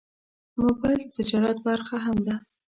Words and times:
موبایل 0.61 0.99
د 1.05 1.09
تجارت 1.17 1.57
برخه 1.67 1.97
هم 2.05 2.17
ده. 2.25 2.35